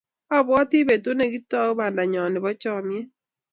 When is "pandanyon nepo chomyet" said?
1.79-3.09